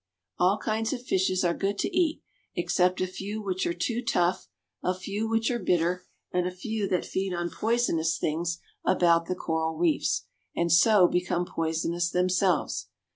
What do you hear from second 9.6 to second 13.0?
reefs and so become poisonous themselves.